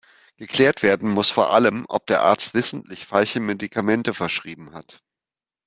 Geklärt 0.37 0.81
werden 0.81 1.11
muss 1.11 1.29
vor 1.29 1.51
allem, 1.53 1.85
ob 1.87 2.07
der 2.07 2.23
Arzt 2.23 2.55
wissentlich 2.55 3.05
falsche 3.05 3.39
Medikamente 3.39 4.15
verschrieben 4.15 4.73
hat. 4.73 5.03